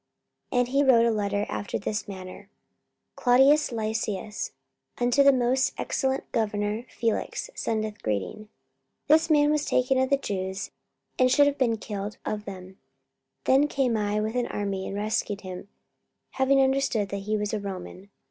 44:023:025 0.51 0.59
And 0.61 0.67
he 0.69 0.83
wrote 0.83 1.05
a 1.05 1.11
letter 1.15 1.45
after 1.47 1.77
this 1.77 2.07
manner: 2.07 2.49
44:023:026 3.15 3.15
Claudius 3.23 3.71
Lysias 3.71 4.51
unto 4.99 5.21
the 5.21 5.31
most 5.31 5.73
excellent 5.77 6.31
governor 6.31 6.85
Felix 6.89 7.51
sendeth 7.53 8.01
greeting. 8.01 8.49
44:023:027 9.07 9.07
This 9.09 9.29
man 9.29 9.51
was 9.51 9.65
taken 9.65 9.99
of 9.99 10.09
the 10.09 10.17
Jews, 10.17 10.71
and 11.19 11.29
should 11.31 11.45
have 11.45 11.59
been 11.59 11.77
killed 11.77 12.17
of 12.25 12.45
them: 12.45 12.79
then 13.43 13.67
came 13.67 13.95
I 13.95 14.19
with 14.19 14.33
an 14.35 14.47
army, 14.47 14.87
and 14.87 14.95
rescued 14.95 15.41
him, 15.41 15.69
having 16.31 16.59
understood 16.59 17.09
that 17.09 17.17
he 17.17 17.37
was 17.37 17.53
a 17.53 17.59
Roman. 17.59 18.09